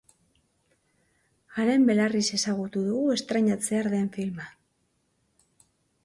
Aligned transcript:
Haren 1.57 1.83
belarriz 1.89 2.23
ezagutu 2.37 2.81
dugu 2.87 3.03
estreinatzear 3.17 3.89
den 3.97 4.09
filma. 4.17 4.47